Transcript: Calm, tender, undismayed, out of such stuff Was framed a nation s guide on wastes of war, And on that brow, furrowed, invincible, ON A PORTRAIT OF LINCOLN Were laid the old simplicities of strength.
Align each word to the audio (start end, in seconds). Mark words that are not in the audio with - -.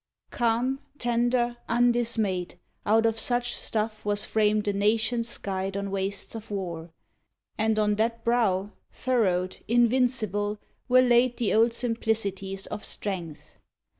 Calm, 0.31 0.79
tender, 0.97 1.57
undismayed, 1.69 2.55
out 2.87 3.05
of 3.05 3.19
such 3.19 3.55
stuff 3.55 4.03
Was 4.03 4.25
framed 4.25 4.67
a 4.67 4.73
nation 4.73 5.19
s 5.19 5.37
guide 5.37 5.77
on 5.77 5.91
wastes 5.91 6.33
of 6.33 6.49
war, 6.49 6.89
And 7.55 7.77
on 7.77 7.97
that 7.97 8.23
brow, 8.23 8.71
furrowed, 8.89 9.59
invincible, 9.67 10.39
ON 10.39 10.53
A 10.55 10.57
PORTRAIT 10.57 10.71
OF 10.71 10.89
LINCOLN 10.89 11.03
Were 11.03 11.07
laid 11.07 11.37
the 11.37 11.53
old 11.53 11.73
simplicities 11.73 12.65
of 12.65 12.83
strength. 12.83 13.57